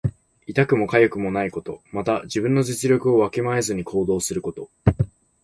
[0.47, 1.79] 痛くもかゆくもないこと。
[1.91, 4.67] また、自分の実力をわきまえずに行動すること。